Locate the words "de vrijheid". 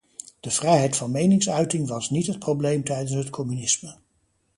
0.39-0.95